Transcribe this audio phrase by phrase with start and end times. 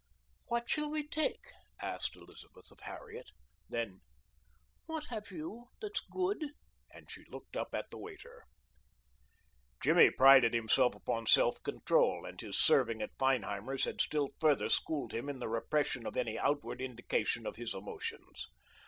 [0.47, 1.41] "What shall we take?"
[1.79, 3.29] asked Elizabeth of Harriet.
[3.69, 4.01] Then:
[4.87, 6.43] "What have you that's good?"
[6.91, 8.45] and she looked up at the waiter.
[9.79, 15.13] Jimmy prided himself upon self control, and his serving at Feinheimer's had still further schooled
[15.13, 18.47] him in the repression of any outward indication of his emotions.